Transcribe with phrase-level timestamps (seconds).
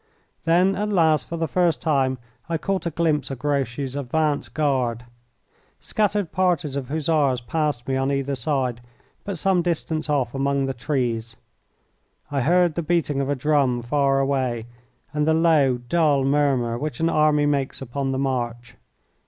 [0.45, 2.17] Then, at last, for the first time
[2.49, 5.05] I caught a glimpse of Grouchy's advance guard.
[5.79, 8.81] Scattered parties of Hussars passed me on either side,
[9.23, 11.35] but some distance off, among the trees.
[12.31, 14.65] I heard the beating of a drum far away,
[15.13, 18.77] and the low, dull murmur which an army makes upon the march.